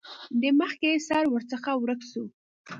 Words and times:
د 0.41 0.43
مخکې 0.59 0.91
سر 1.07 1.23
ورڅخه 1.33 1.71
ورک 1.81 2.01
شو. 2.11 2.23